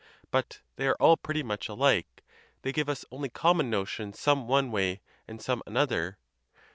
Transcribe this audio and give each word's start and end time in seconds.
But 0.31 0.61
they 0.77 0.87
are 0.87 0.95
all 0.99 1.15
pretty 1.15 1.43
much 1.43 1.69
alike: 1.69 2.23
they 2.63 2.71
give 2.71 2.89
us 2.89 3.05
only 3.11 3.29
common 3.29 3.69
notions, 3.69 4.19
some 4.19 4.47
one 4.47 4.71
way, 4.71 4.99
and 5.27 5.39
some 5.39 5.61
another). 5.67 6.17